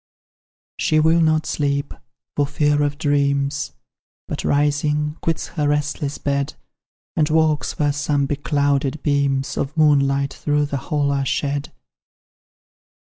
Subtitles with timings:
[0.79, 1.93] She will not sleep,
[2.35, 3.73] for fear of dreams,
[4.27, 6.55] But, rising, quits her restless bed,
[7.15, 11.71] And walks where some beclouded beams Of moonlight through the hall are shed.